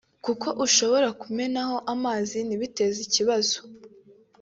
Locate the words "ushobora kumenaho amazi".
0.65-2.37